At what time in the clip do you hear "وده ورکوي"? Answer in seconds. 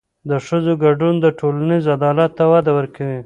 2.51-3.19